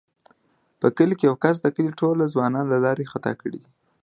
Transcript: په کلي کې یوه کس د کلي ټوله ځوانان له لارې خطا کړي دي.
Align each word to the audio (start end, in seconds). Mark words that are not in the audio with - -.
په 0.79 0.87
کلي 0.97 1.15
کې 1.19 1.25
یوه 1.29 1.41
کس 1.43 1.55
د 1.61 1.67
کلي 1.75 1.91
ټوله 1.99 2.25
ځوانان 2.33 2.65
له 2.73 2.77
لارې 2.85 3.09
خطا 3.11 3.31
کړي 3.41 3.57
دي. 3.63 3.65